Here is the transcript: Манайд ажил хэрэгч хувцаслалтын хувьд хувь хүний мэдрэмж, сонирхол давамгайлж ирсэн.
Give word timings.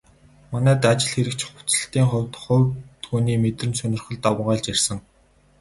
Манайд 0.51 0.81
ажил 0.91 1.11
хэрэгч 1.13 1.39
хувцаслалтын 1.45 2.05
хувьд 2.09 2.33
хувь 2.43 2.69
хүний 3.07 3.39
мэдрэмж, 3.43 3.75
сонирхол 3.79 4.17
давамгайлж 4.23 4.65
ирсэн. 4.73 4.99